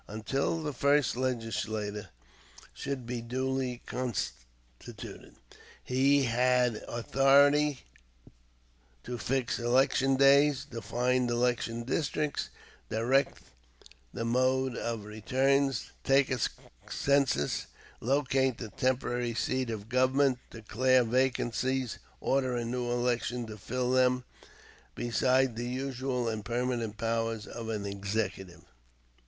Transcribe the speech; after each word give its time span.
Until 0.07 0.63
the 0.63 0.73
first 0.73 1.15
legislature 1.15 2.09
should 2.73 3.05
be 3.05 3.21
duly 3.21 3.83
constituted, 3.85 5.35
he 5.83 6.23
had 6.23 6.77
authority 6.87 7.81
to 9.03 9.19
fix 9.19 9.59
election 9.59 10.15
days, 10.15 10.65
define 10.65 11.29
election 11.29 11.83
districts, 11.83 12.49
direct 12.89 13.43
the 14.11 14.25
mode 14.25 14.75
of 14.75 15.05
returns, 15.05 15.91
take 16.03 16.31
a 16.31 16.39
census, 16.89 17.67
locate 17.99 18.57
the 18.57 18.69
temporary 18.71 19.35
seat 19.35 19.69
of 19.69 19.87
government, 19.87 20.39
declare 20.49 21.03
vacancies, 21.03 21.99
order 22.19 22.65
new 22.65 22.89
elections 22.89 23.45
to 23.49 23.57
fill 23.59 23.91
them, 23.91 24.23
besides 24.95 25.55
the 25.55 25.67
usual 25.69 26.27
and 26.27 26.43
permanent 26.43 26.97
powers 26.97 27.45
of 27.45 27.69
an 27.69 27.85
executive. 27.85 28.63